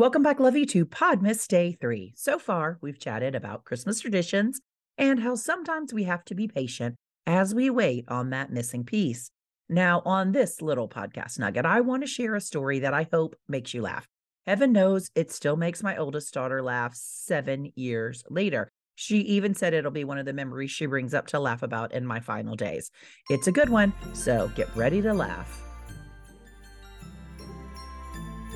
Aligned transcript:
Welcome 0.00 0.22
back, 0.22 0.40
Lovey, 0.40 0.64
to 0.64 0.86
Podmas 0.86 1.46
Day 1.46 1.76
3. 1.78 2.14
So 2.16 2.38
far, 2.38 2.78
we've 2.80 2.98
chatted 2.98 3.34
about 3.34 3.66
Christmas 3.66 4.00
traditions 4.00 4.62
and 4.96 5.20
how 5.20 5.34
sometimes 5.34 5.92
we 5.92 6.04
have 6.04 6.24
to 6.24 6.34
be 6.34 6.48
patient 6.48 6.94
as 7.26 7.54
we 7.54 7.68
wait 7.68 8.06
on 8.08 8.30
that 8.30 8.50
missing 8.50 8.82
piece. 8.82 9.30
Now, 9.68 10.00
on 10.06 10.32
this 10.32 10.62
little 10.62 10.88
podcast 10.88 11.38
nugget, 11.38 11.66
I 11.66 11.82
want 11.82 12.02
to 12.02 12.06
share 12.06 12.34
a 12.34 12.40
story 12.40 12.78
that 12.78 12.94
I 12.94 13.08
hope 13.12 13.36
makes 13.46 13.74
you 13.74 13.82
laugh. 13.82 14.06
Heaven 14.46 14.72
knows 14.72 15.10
it 15.14 15.30
still 15.30 15.58
makes 15.58 15.82
my 15.82 15.98
oldest 15.98 16.32
daughter 16.32 16.62
laugh 16.62 16.94
seven 16.94 17.70
years 17.76 18.24
later. 18.30 18.70
She 18.94 19.18
even 19.18 19.54
said 19.54 19.74
it'll 19.74 19.90
be 19.90 20.04
one 20.04 20.16
of 20.16 20.24
the 20.24 20.32
memories 20.32 20.70
she 20.70 20.86
brings 20.86 21.12
up 21.12 21.26
to 21.26 21.38
laugh 21.38 21.62
about 21.62 21.92
in 21.92 22.06
my 22.06 22.20
final 22.20 22.56
days. 22.56 22.90
It's 23.28 23.48
a 23.48 23.52
good 23.52 23.68
one, 23.68 23.92
so 24.14 24.50
get 24.54 24.74
ready 24.74 25.02
to 25.02 25.12
laugh. 25.12 25.69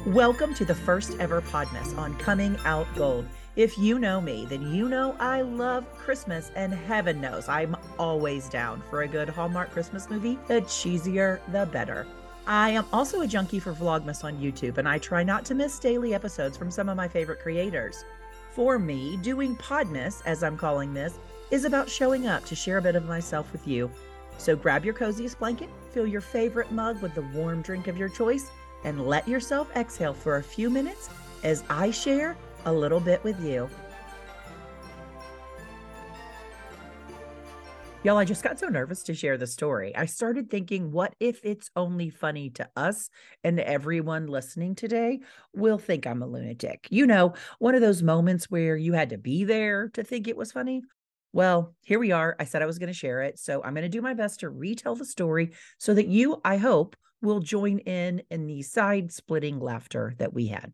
Welcome 0.08 0.52
to 0.56 0.66
the 0.66 0.74
first 0.74 1.16
ever 1.18 1.40
Podmas 1.40 1.96
on 1.96 2.14
Coming 2.18 2.58
Out 2.66 2.86
Gold. 2.94 3.26
If 3.56 3.78
you 3.78 3.98
know 3.98 4.20
me, 4.20 4.44
then 4.44 4.74
you 4.74 4.86
know 4.86 5.16
I 5.18 5.40
love 5.40 5.90
Christmas, 5.96 6.50
and 6.54 6.74
heaven 6.74 7.22
knows 7.22 7.48
I'm 7.48 7.74
always 7.98 8.50
down 8.50 8.82
for 8.90 9.00
a 9.00 9.08
good 9.08 9.30
Hallmark 9.30 9.70
Christmas 9.70 10.10
movie. 10.10 10.38
The 10.46 10.60
cheesier, 10.60 11.40
the 11.52 11.64
better. 11.64 12.06
I 12.46 12.68
am 12.68 12.84
also 12.92 13.22
a 13.22 13.26
junkie 13.26 13.58
for 13.58 13.72
Vlogmas 13.72 14.24
on 14.24 14.36
YouTube, 14.36 14.76
and 14.76 14.86
I 14.86 14.98
try 14.98 15.22
not 15.22 15.46
to 15.46 15.54
miss 15.54 15.78
daily 15.78 16.12
episodes 16.12 16.58
from 16.58 16.70
some 16.70 16.90
of 16.90 16.98
my 16.98 17.08
favorite 17.08 17.40
creators. 17.40 18.04
For 18.50 18.78
me, 18.78 19.16
doing 19.22 19.56
Podmas, 19.56 20.20
as 20.26 20.42
I'm 20.42 20.58
calling 20.58 20.92
this, 20.92 21.18
is 21.50 21.64
about 21.64 21.88
showing 21.88 22.26
up 22.26 22.44
to 22.44 22.54
share 22.54 22.76
a 22.76 22.82
bit 22.82 22.94
of 22.94 23.06
myself 23.06 23.50
with 23.52 23.66
you. 23.66 23.90
So 24.36 24.54
grab 24.54 24.84
your 24.84 24.92
coziest 24.92 25.38
blanket, 25.38 25.70
fill 25.92 26.06
your 26.06 26.20
favorite 26.20 26.70
mug 26.70 27.00
with 27.00 27.14
the 27.14 27.22
warm 27.32 27.62
drink 27.62 27.88
of 27.88 27.96
your 27.96 28.10
choice, 28.10 28.50
and 28.84 29.06
let 29.06 29.26
yourself 29.26 29.68
exhale 29.74 30.14
for 30.14 30.36
a 30.36 30.42
few 30.42 30.70
minutes 30.70 31.10
as 31.42 31.64
I 31.68 31.90
share 31.90 32.36
a 32.64 32.72
little 32.72 33.00
bit 33.00 33.22
with 33.24 33.42
you. 33.42 33.68
Y'all, 38.04 38.18
I 38.18 38.26
just 38.26 38.42
got 38.42 38.58
so 38.58 38.68
nervous 38.68 39.02
to 39.04 39.14
share 39.14 39.38
the 39.38 39.46
story. 39.46 39.96
I 39.96 40.04
started 40.04 40.50
thinking, 40.50 40.92
what 40.92 41.14
if 41.20 41.42
it's 41.42 41.70
only 41.74 42.10
funny 42.10 42.50
to 42.50 42.68
us 42.76 43.08
and 43.42 43.58
everyone 43.58 44.26
listening 44.26 44.74
today 44.74 45.20
will 45.54 45.78
think 45.78 46.06
I'm 46.06 46.20
a 46.20 46.26
lunatic? 46.26 46.86
You 46.90 47.06
know, 47.06 47.32
one 47.60 47.74
of 47.74 47.80
those 47.80 48.02
moments 48.02 48.50
where 48.50 48.76
you 48.76 48.92
had 48.92 49.08
to 49.08 49.16
be 49.16 49.44
there 49.44 49.88
to 49.94 50.04
think 50.04 50.28
it 50.28 50.36
was 50.36 50.52
funny. 50.52 50.82
Well, 51.32 51.74
here 51.82 51.98
we 51.98 52.12
are. 52.12 52.36
I 52.38 52.44
said 52.44 52.60
I 52.60 52.66
was 52.66 52.78
going 52.78 52.92
to 52.92 52.92
share 52.92 53.22
it. 53.22 53.38
So 53.38 53.62
I'm 53.62 53.72
going 53.72 53.82
to 53.84 53.88
do 53.88 54.02
my 54.02 54.12
best 54.12 54.40
to 54.40 54.50
retell 54.50 54.96
the 54.96 55.06
story 55.06 55.52
so 55.78 55.94
that 55.94 56.06
you, 56.06 56.42
I 56.44 56.58
hope, 56.58 56.96
will 57.24 57.40
join 57.40 57.78
in 57.78 58.22
in 58.30 58.46
the 58.46 58.62
side 58.62 59.12
splitting 59.12 59.58
laughter 59.58 60.14
that 60.18 60.32
we 60.32 60.46
had. 60.48 60.72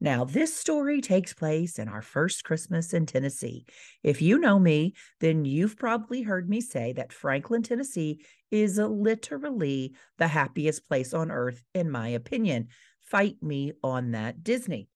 Now, 0.00 0.24
this 0.24 0.52
story 0.52 1.00
takes 1.00 1.32
place 1.32 1.78
in 1.78 1.88
our 1.88 2.02
first 2.02 2.42
Christmas 2.42 2.92
in 2.92 3.06
Tennessee. 3.06 3.66
If 4.02 4.20
you 4.20 4.36
know 4.36 4.58
me, 4.58 4.94
then 5.20 5.44
you've 5.44 5.78
probably 5.78 6.22
heard 6.22 6.48
me 6.48 6.60
say 6.60 6.92
that 6.94 7.12
Franklin, 7.12 7.62
Tennessee 7.62 8.24
is 8.50 8.78
literally 8.78 9.94
the 10.18 10.26
happiest 10.26 10.88
place 10.88 11.14
on 11.14 11.30
earth, 11.30 11.62
in 11.72 11.88
my 11.88 12.08
opinion. 12.08 12.66
Fight 13.00 13.36
me 13.42 13.74
on 13.84 14.10
that, 14.10 14.42
Disney. 14.42 14.88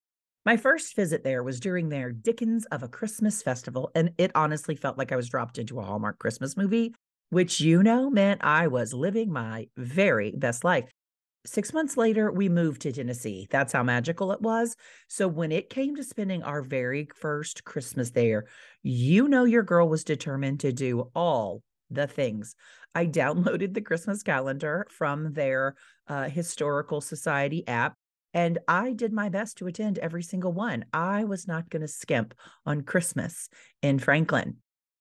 My 0.44 0.56
first 0.56 0.96
visit 0.96 1.22
there 1.22 1.44
was 1.44 1.60
during 1.60 1.88
their 1.88 2.10
Dickens 2.10 2.66
of 2.66 2.82
a 2.82 2.88
Christmas 2.88 3.42
festival, 3.42 3.92
and 3.94 4.10
it 4.18 4.32
honestly 4.34 4.74
felt 4.74 4.98
like 4.98 5.12
I 5.12 5.16
was 5.16 5.28
dropped 5.28 5.58
into 5.58 5.78
a 5.78 5.84
Hallmark 5.84 6.18
Christmas 6.18 6.56
movie 6.56 6.94
which 7.30 7.60
you 7.60 7.82
know 7.82 8.10
meant 8.10 8.44
I 8.44 8.66
was 8.66 8.94
living 8.94 9.32
my 9.32 9.68
very 9.76 10.32
best 10.32 10.64
life. 10.64 10.90
Six 11.44 11.72
months 11.72 11.96
later, 11.96 12.32
we 12.32 12.48
moved 12.48 12.82
to 12.82 12.92
Tennessee. 12.92 13.46
That's 13.50 13.72
how 13.72 13.84
magical 13.84 14.32
it 14.32 14.40
was. 14.40 14.74
So, 15.08 15.28
when 15.28 15.52
it 15.52 15.70
came 15.70 15.94
to 15.96 16.02
spending 16.02 16.42
our 16.42 16.60
very 16.60 17.08
first 17.14 17.64
Christmas 17.64 18.10
there, 18.10 18.46
you 18.82 19.28
know, 19.28 19.44
your 19.44 19.62
girl 19.62 19.88
was 19.88 20.02
determined 20.02 20.60
to 20.60 20.72
do 20.72 21.10
all 21.14 21.62
the 21.90 22.08
things. 22.08 22.56
I 22.94 23.06
downloaded 23.06 23.74
the 23.74 23.80
Christmas 23.80 24.22
calendar 24.22 24.86
from 24.90 25.34
their 25.34 25.76
uh, 26.08 26.28
Historical 26.28 27.00
Society 27.00 27.66
app 27.68 27.94
and 28.36 28.58
I 28.68 28.92
did 28.92 29.14
my 29.14 29.30
best 29.30 29.56
to 29.56 29.66
attend 29.66 29.96
every 29.96 30.22
single 30.22 30.52
one. 30.52 30.84
I 30.92 31.24
was 31.24 31.48
not 31.48 31.70
going 31.70 31.80
to 31.80 31.88
skimp 31.88 32.34
on 32.66 32.82
Christmas 32.82 33.48
in 33.80 33.98
Franklin. 33.98 34.58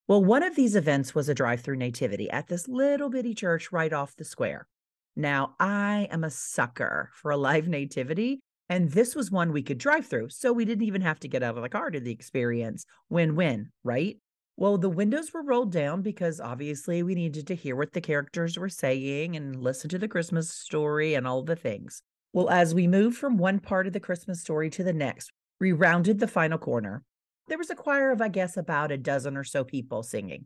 Well, 0.08 0.24
one 0.24 0.44
of 0.44 0.56
these 0.56 0.76
events 0.76 1.16
was 1.16 1.30
a 1.30 1.34
drive 1.34 1.62
through 1.62 1.78
nativity 1.78 2.30
at 2.30 2.48
this 2.48 2.68
little 2.68 3.10
bitty 3.10 3.34
church 3.34 3.72
right 3.72 3.92
off 3.92 4.16
the 4.16 4.24
square. 4.24 4.68
Now, 5.16 5.56
I 5.60 6.08
am 6.12 6.24
a 6.24 6.30
sucker 6.30 7.10
for 7.14 7.32
a 7.32 7.38
live 7.38 7.68
nativity, 7.80 8.40
and 8.70 8.92
this 8.92 9.16
was 9.16 9.32
one 9.32 9.52
we 9.52 9.64
could 9.64 9.80
drive 9.80 10.06
through. 10.06 10.30
So 10.30 10.54
we 10.54 10.64
didn't 10.64 10.86
even 10.86 11.02
have 11.02 11.20
to 11.22 11.28
get 11.28 11.42
out 11.42 11.58
of 11.58 11.64
the 11.64 11.70
car 11.70 11.90
to 11.90 12.00
the 12.00 12.12
experience. 12.12 12.86
Win 13.10 13.36
win, 13.36 13.72
right? 13.84 14.18
Well, 14.58 14.78
the 14.78 14.90
windows 14.90 15.34
were 15.34 15.42
rolled 15.42 15.72
down 15.72 16.04
because 16.04 16.40
obviously 16.40 17.02
we 17.02 17.16
needed 17.16 17.48
to 17.48 17.56
hear 17.56 17.76
what 17.76 17.94
the 17.94 18.00
characters 18.00 18.60
were 18.60 18.70
saying 18.70 19.36
and 19.36 19.56
listen 19.56 19.90
to 19.90 19.98
the 19.98 20.08
Christmas 20.08 20.52
story 20.52 21.16
and 21.16 21.26
all 21.26 21.42
the 21.42 21.56
things. 21.56 22.04
Well, 22.32 22.52
as 22.52 22.76
we 22.76 22.86
moved 22.86 23.18
from 23.18 23.38
one 23.38 23.60
part 23.60 23.88
of 23.88 23.94
the 23.94 24.00
Christmas 24.00 24.40
story 24.40 24.70
to 24.70 24.84
the 24.84 24.94
next, 24.94 25.32
we 25.60 25.72
rounded 25.72 26.20
the 26.20 26.28
final 26.28 26.60
corner 26.60 27.04
there 27.48 27.58
was 27.58 27.70
a 27.70 27.76
choir 27.76 28.12
of, 28.12 28.22
I 28.22 28.28
guess, 28.28 28.58
about 28.58 28.92
a 28.92 28.98
dozen 28.98 29.38
or 29.38 29.44
so 29.44 29.64
people 29.64 30.04
singing. 30.04 30.46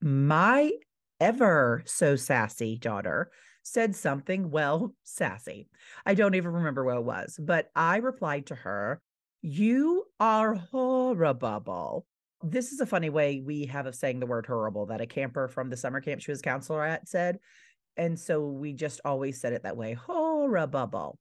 My 0.00 0.72
ever 1.20 1.82
so 1.86 2.16
sassy 2.16 2.76
daughter 2.76 3.30
said 3.62 3.94
something, 3.94 4.50
well, 4.50 4.94
sassy. 5.02 5.68
I 6.06 6.14
don't 6.14 6.34
even 6.34 6.52
remember 6.52 6.84
what 6.84 6.96
it 6.96 7.04
was, 7.04 7.38
but 7.40 7.70
I 7.76 7.98
replied 7.98 8.46
to 8.46 8.54
her, 8.54 9.00
You 9.42 10.04
are 10.18 10.54
horrible. 10.54 12.06
This 12.42 12.72
is 12.72 12.80
a 12.80 12.86
funny 12.86 13.10
way 13.10 13.42
we 13.44 13.66
have 13.66 13.86
of 13.86 13.94
saying 13.94 14.20
the 14.20 14.26
word 14.26 14.46
horrible 14.46 14.86
that 14.86 15.00
a 15.00 15.06
camper 15.06 15.48
from 15.48 15.70
the 15.70 15.76
summer 15.76 16.00
camp 16.00 16.22
she 16.22 16.30
was 16.30 16.40
counselor 16.40 16.84
at 16.84 17.08
said. 17.08 17.38
And 17.96 18.18
so 18.18 18.46
we 18.46 18.74
just 18.74 19.00
always 19.04 19.40
said 19.40 19.52
it 19.52 19.64
that 19.64 19.76
way 19.76 19.94
horrible. 19.94 21.18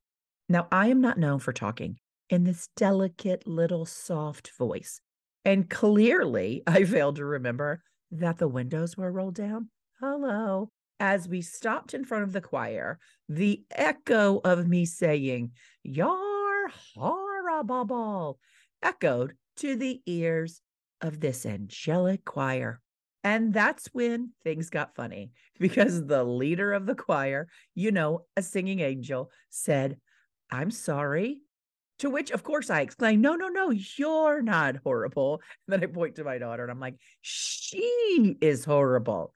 Now, 0.48 0.68
I 0.72 0.88
am 0.88 1.02
not 1.02 1.18
known 1.18 1.40
for 1.40 1.52
talking 1.52 1.98
in 2.30 2.44
this 2.44 2.70
delicate 2.78 3.48
little 3.48 3.86
soft 3.86 4.52
voice. 4.58 5.02
And 5.48 5.70
clearly, 5.70 6.62
I 6.68 6.84
failed 6.84 7.16
to 7.16 7.26
remember 7.26 7.82
that 8.12 8.38
the 8.38 8.50
windows 8.50 8.98
were 8.98 9.10
rolled 9.10 9.36
down. 9.36 9.70
Hello. 10.02 10.72
As 11.00 11.30
we 11.30 11.42
stopped 11.42 11.94
in 11.94 12.04
front 12.04 12.26
of 12.26 12.34
the 12.34 12.42
choir, 12.42 13.00
the 13.30 13.64
echo 13.72 14.42
of 14.44 14.68
me 14.68 14.84
saying, 14.84 15.52
You're 15.84 16.70
horrible, 16.98 18.40
echoed 18.84 19.38
to 19.60 19.78
the 19.78 20.02
ears 20.06 20.60
of 21.00 21.22
this 21.22 21.46
angelic 21.46 22.26
choir. 22.26 22.82
And 23.24 23.54
that's 23.54 23.88
when 23.94 24.32
things 24.44 24.70
got 24.70 24.96
funny 24.96 25.32
because 25.62 26.06
the 26.08 26.26
leader 26.26 26.74
of 26.74 26.86
the 26.86 26.96
choir, 26.96 27.48
you 27.74 27.94
know, 27.94 28.26
a 28.36 28.42
singing 28.42 28.82
angel, 28.82 29.32
said, 29.50 29.96
I'm 30.52 30.72
sorry. 30.72 31.40
To 32.00 32.10
which, 32.10 32.32
of 32.32 32.44
course, 32.44 32.70
I 32.70 32.82
exclaim, 32.82 33.22
No, 33.22 33.36
no, 33.36 33.48
no, 33.48 33.72
you're 33.72 34.42
not 34.42 34.78
horrible. 34.84 35.42
And 35.68 35.82
then 35.82 35.90
I 35.90 35.92
point 35.92 36.16
to 36.16 36.24
my 36.24 36.38
daughter 36.38 36.64
and 36.64 36.72
I'm 36.72 36.80
like, 36.80 36.96
She 37.22 38.38
is 38.42 38.66
horrible. 38.66 39.34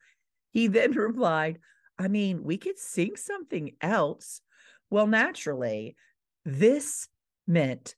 He 0.50 0.68
then 0.68 0.92
replied, 0.96 1.58
I 1.98 2.08
mean, 2.08 2.42
we 2.42 2.56
could 2.56 2.78
sing 2.78 3.16
something 3.16 3.72
else. 3.80 4.40
Well, 4.90 5.06
naturally, 5.06 5.96
this 6.44 7.08
meant 7.46 7.94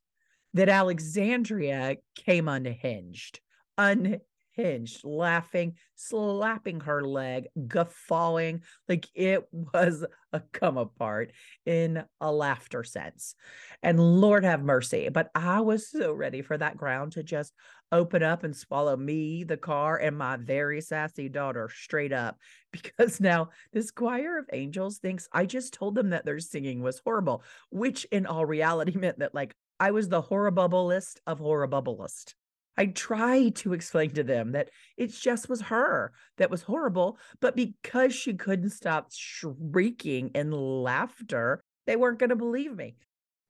that 0.55 0.69
Alexandria 0.69 1.97
came 2.15 2.49
unhinged, 2.49 3.41
un 3.77 4.21
hinged, 4.55 5.05
laughing, 5.05 5.75
slapping 5.95 6.81
her 6.81 7.05
leg, 7.05 7.47
guffawing 7.67 8.63
like 8.89 9.07
it 9.15 9.47
was 9.53 10.05
a 10.33 10.41
come 10.53 10.79
apart 10.79 11.33
in 11.67 12.05
a 12.21 12.33
laughter 12.33 12.85
sense. 12.85 13.35
And 13.83 14.01
Lord 14.01 14.45
have 14.45 14.63
mercy. 14.63 15.09
But 15.09 15.31
I 15.35 15.61
was 15.61 15.89
so 15.89 16.13
ready 16.13 16.43
for 16.43 16.57
that 16.57 16.77
ground 16.77 17.13
to 17.13 17.23
just 17.23 17.53
open 17.93 18.23
up 18.23 18.43
and 18.43 18.57
swallow 18.57 18.97
me, 18.97 19.45
the 19.45 19.57
car, 19.57 19.97
and 19.97 20.17
my 20.19 20.37
very 20.37 20.81
sassy 20.81 21.29
daughter 21.29 21.71
straight 21.73 22.13
up. 22.13 22.37
Because 22.75 23.21
now 23.21 23.51
this 23.73 23.93
choir 23.93 24.37
of 24.37 24.51
angels 24.53 24.99
thinks 24.99 25.29
I 25.33 25.47
just 25.47 25.75
told 25.75 25.95
them 25.95 26.11
that 26.11 26.25
their 26.25 26.41
singing 26.41 26.83
was 26.83 27.01
horrible, 27.05 27.45
which 27.71 28.05
in 28.11 28.27
all 28.27 28.45
reality 28.45 28.99
meant 28.99 29.21
that 29.21 29.33
like 29.33 29.55
I 29.79 29.93
was 29.93 30.09
the 30.09 30.23
horriblest 30.23 31.19
of 31.25 31.39
horriblest. 31.39 32.35
I 32.77 32.87
tried 32.87 33.57
to 33.57 33.73
explain 33.73 34.11
to 34.15 34.25
them 34.25 34.53
that 34.53 34.71
it 34.97 35.13
just 35.13 35.49
was 35.49 35.63
her 35.63 36.13
that 36.39 36.51
was 36.51 36.63
horrible, 36.63 37.19
but 37.41 37.55
because 37.55 38.15
she 38.15 38.35
couldn't 38.35 38.71
stop 38.71 39.13
shrieking 39.13 40.31
in 40.35 40.51
laughter, 40.51 41.63
they 41.87 41.97
weren't 41.97 42.19
going 42.19 42.31
to 42.31 42.37
believe 42.37 42.75
me. 42.77 42.97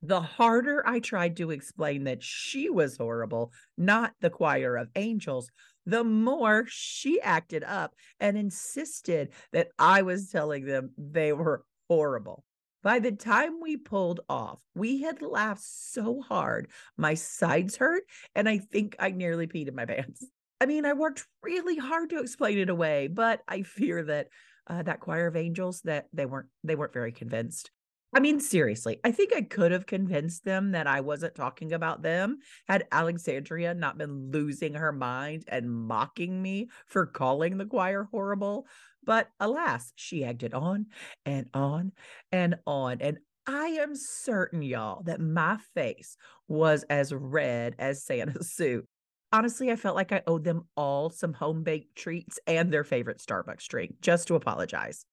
The 0.03 0.21
harder 0.21 0.87
I 0.87 1.01
tried 1.01 1.37
to 1.39 1.51
explain 1.51 2.05
that 2.05 2.23
she 2.23 2.69
was 2.69 2.99
horrible, 2.99 3.53
not 3.79 4.13
the 4.21 4.29
choir 4.29 4.77
of 4.77 4.91
angels, 4.95 5.51
the 5.87 6.05
more 6.05 6.65
she 6.69 7.21
acted 7.23 7.65
up 7.65 7.95
and 8.21 8.37
insisted 8.37 9.31
that 9.53 9.69
I 9.79 10.03
was 10.03 10.31
telling 10.31 10.67
them 10.67 10.91
they 10.99 11.33
were 11.33 11.65
horrible. 11.89 12.45
By 12.85 12.99
the 12.99 13.13
time 13.13 13.61
we 13.63 13.79
pulled 13.79 14.21
off, 14.29 14.61
we 14.75 15.01
had 15.01 15.23
laughed 15.23 15.65
so 15.65 16.21
hard, 16.21 16.69
my 16.99 17.15
sides 17.15 17.77
hurt, 17.77 18.05
and 18.35 18.47
I 18.47 18.59
think 18.59 18.95
I 18.99 19.11
nearly 19.11 19.47
peed 19.47 19.69
in 19.69 19.75
my 19.75 19.87
pants. 19.87 20.25
I 20.61 20.67
mean, 20.67 20.85
I 20.85 20.93
worked 20.93 21.27
really 21.43 21.77
hard 21.77 22.11
to 22.11 22.21
explain 22.21 22.59
it 22.59 22.69
away, 22.69 23.09
but 23.09 23.41
I 23.49 23.63
fear 23.63 24.05
that 24.05 24.29
uh, 24.67 24.83
that 24.83 25.01
choir 25.01 25.27
of 25.27 25.37
angels 25.37 25.81
that 25.83 26.07
they 26.13 26.27
weren't 26.27 26.49
they 26.63 26.77
weren't 26.77 26.93
very 26.93 27.13
convinced. 27.13 27.71
I 28.15 28.21
mean, 28.21 28.39
seriously, 28.39 29.01
I 29.03 29.11
think 29.11 29.35
I 29.35 29.43
could 29.43 29.73
have 29.73 29.87
convinced 29.87 30.45
them 30.45 30.71
that 30.71 30.87
I 30.87 31.01
wasn't 31.01 31.35
talking 31.35 31.73
about 31.73 32.03
them 32.03 32.39
had 32.69 32.87
Alexandria 32.93 33.75
not 33.75 33.99
been 33.99 34.31
losing 34.31 34.75
her 34.75 34.93
mind 34.93 35.45
and 35.49 35.69
mocking 35.69 36.41
me 36.41 36.69
for 36.87 37.07
calling 37.07 37.59
the 37.59 37.67
choir 37.67 38.05
horrible. 38.05 38.69
But 39.03 39.31
alas, 39.41 39.93
she 39.97 40.25
egged 40.25 40.55
on 40.55 40.87
and 41.27 41.49
on 41.53 41.91
and 42.31 42.55
on. 42.67 43.01
And 43.01 43.19
I 43.49 43.67
am 43.67 43.97
certain, 43.97 44.63
y'all, 44.63 45.03
that 45.03 45.21
my 45.21 45.59
face 45.75 46.17
was 46.47 46.85
as 46.85 47.13
red 47.13 47.75
as 47.81 48.05
Santa's 48.05 48.55
suit. 48.55 48.87
Honestly, 49.33 49.73
I 49.73 49.77
felt 49.77 49.97
like 49.97 50.13
I 50.13 50.23
owed 50.29 50.45
them 50.45 50.69
all 50.77 51.11
some 51.11 51.33
home 51.33 51.65
baked 51.65 51.97
treats 51.97 52.39
and 52.47 52.73
their 52.73 52.85
favorite 52.85 53.19
Starbucks 53.19 53.67
drink 53.67 53.97
just 54.01 54.29
to 54.29 54.37
apologize. 54.37 55.05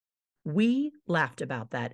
We 0.43 0.91
laughed 1.07 1.41
about 1.41 1.71
that 1.71 1.93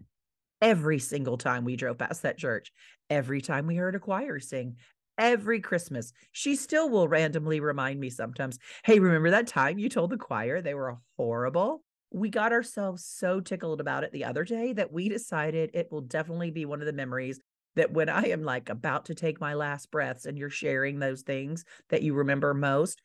every 0.62 1.00
single 1.00 1.38
time 1.38 1.64
we 1.66 1.76
drove 1.76 1.98
past 1.98 2.22
that 2.24 2.38
church, 2.38 2.72
every 3.10 3.42
time 3.42 3.68
we 3.68 3.76
heard 3.76 3.96
a 3.96 4.00
choir 4.00 4.40
sing, 4.40 4.78
every 5.18 5.60
Christmas. 5.60 6.14
She 6.32 6.56
still 6.56 6.90
will 6.90 7.08
randomly 7.08 7.60
remind 7.60 8.00
me 8.00 8.10
sometimes, 8.10 8.60
hey, 8.84 9.00
remember 9.00 9.30
that 9.32 9.48
time 9.48 9.80
you 9.80 9.90
told 9.90 10.12
the 10.12 10.18
choir 10.18 10.62
they 10.62 10.74
were 10.74 10.98
horrible? 11.18 11.84
We 12.12 12.30
got 12.30 12.54
ourselves 12.54 13.04
so 13.04 13.40
tickled 13.42 13.82
about 13.82 14.04
it 14.04 14.12
the 14.12 14.24
other 14.26 14.44
day 14.44 14.74
that 14.74 14.92
we 14.94 15.10
decided 15.10 15.72
it 15.74 15.92
will 15.92 16.02
definitely 16.02 16.52
be 16.52 16.66
one 16.66 16.80
of 16.82 16.86
the 16.86 16.94
memories 16.94 17.40
that 17.76 17.92
when 17.92 18.10
I 18.10 18.28
am 18.28 18.44
like 18.44 18.70
about 18.70 19.06
to 19.06 19.16
take 19.16 19.40
my 19.40 19.54
last 19.54 19.92
breaths 19.92 20.26
and 20.26 20.38
you're 20.38 20.50
sharing 20.50 21.00
those 21.00 21.22
things 21.22 21.64
that 21.90 22.02
you 22.02 22.14
remember 22.14 22.54
most, 22.54 23.02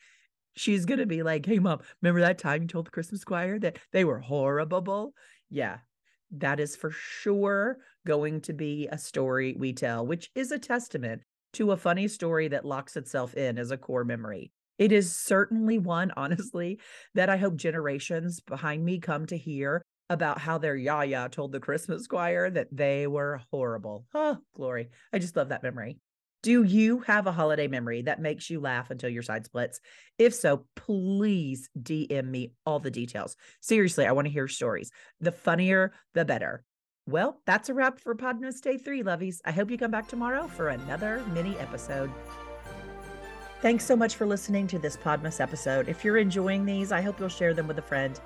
she's 0.56 0.86
going 0.86 1.00
to 1.00 1.06
be 1.06 1.22
like, 1.22 1.46
Hey, 1.46 1.58
mom, 1.58 1.80
remember 2.00 2.20
that 2.20 2.38
time 2.38 2.62
you 2.62 2.68
told 2.68 2.86
the 2.86 2.90
Christmas 2.90 3.24
choir 3.24 3.58
that 3.60 3.78
they 3.92 4.04
were 4.04 4.20
horrible? 4.20 5.14
Yeah, 5.50 5.78
that 6.32 6.60
is 6.60 6.76
for 6.76 6.90
sure 6.90 7.78
going 8.06 8.40
to 8.42 8.52
be 8.52 8.88
a 8.90 8.98
story 8.98 9.54
we 9.58 9.72
tell, 9.72 10.06
which 10.06 10.30
is 10.34 10.50
a 10.50 10.58
testament 10.58 11.22
to 11.54 11.72
a 11.72 11.76
funny 11.76 12.08
story 12.08 12.48
that 12.48 12.64
locks 12.64 12.96
itself 12.96 13.34
in 13.34 13.58
as 13.58 13.70
a 13.70 13.76
core 13.76 14.04
memory. 14.04 14.50
It 14.78 14.90
is 14.90 15.14
certainly 15.14 15.78
one, 15.78 16.12
honestly, 16.16 16.80
that 17.14 17.28
I 17.28 17.36
hope 17.36 17.56
generations 17.56 18.40
behind 18.40 18.84
me 18.84 18.98
come 18.98 19.26
to 19.26 19.36
hear 19.36 19.82
about 20.10 20.38
how 20.38 20.58
their 20.58 20.76
yaya 20.76 21.28
told 21.30 21.52
the 21.52 21.60
Christmas 21.60 22.06
choir 22.06 22.50
that 22.50 22.68
they 22.72 23.06
were 23.06 23.40
horrible. 23.50 24.04
Oh, 24.14 24.38
glory. 24.54 24.90
I 25.12 25.18
just 25.18 25.36
love 25.36 25.50
that 25.50 25.62
memory. 25.62 25.98
Do 26.42 26.64
you 26.64 26.98
have 27.00 27.28
a 27.28 27.32
holiday 27.32 27.68
memory 27.68 28.02
that 28.02 28.20
makes 28.20 28.50
you 28.50 28.58
laugh 28.58 28.90
until 28.90 29.08
your 29.08 29.22
side 29.22 29.44
splits? 29.44 29.80
If 30.18 30.34
so, 30.34 30.64
please 30.74 31.70
DM 31.80 32.28
me 32.28 32.52
all 32.66 32.80
the 32.80 32.90
details. 32.90 33.36
Seriously, 33.60 34.06
I 34.06 34.12
want 34.12 34.26
to 34.26 34.32
hear 34.32 34.48
stories. 34.48 34.90
The 35.20 35.30
funnier, 35.30 35.92
the 36.14 36.24
better. 36.24 36.64
Well, 37.06 37.40
that's 37.46 37.68
a 37.68 37.74
wrap 37.74 38.00
for 38.00 38.16
Podmas 38.16 38.60
Day 38.60 38.76
3, 38.76 39.04
lovies. 39.04 39.36
I 39.44 39.52
hope 39.52 39.70
you 39.70 39.78
come 39.78 39.92
back 39.92 40.08
tomorrow 40.08 40.48
for 40.48 40.70
another 40.70 41.22
mini 41.32 41.56
episode. 41.58 42.10
Thanks 43.60 43.84
so 43.84 43.94
much 43.94 44.16
for 44.16 44.26
listening 44.26 44.66
to 44.66 44.80
this 44.80 44.96
Podmas 44.96 45.40
episode. 45.40 45.88
If 45.88 46.04
you're 46.04 46.18
enjoying 46.18 46.64
these, 46.64 46.90
I 46.90 47.02
hope 47.02 47.20
you'll 47.20 47.28
share 47.28 47.54
them 47.54 47.68
with 47.68 47.78
a 47.78 47.82
friend. 47.82 48.18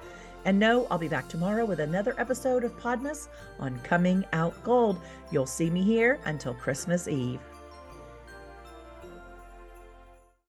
And 0.47 0.59
no, 0.59 0.87
I'll 0.91 0.97
be 0.97 1.09
back 1.09 1.29
tomorrow 1.29 1.67
with 1.67 1.81
another 1.81 2.15
episode 2.19 2.65
of 2.65 2.79
Podmas 2.79 3.29
on 3.59 3.79
Coming 3.81 4.25
Out 4.33 4.63
Gold. 4.65 5.01
You'll 5.31 5.45
see 5.45 5.69
me 5.69 5.83
here 5.83 6.19
until 6.25 6.55
Christmas 6.55 7.09
Eve. 7.09 7.41